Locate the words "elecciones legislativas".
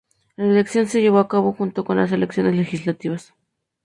2.11-3.35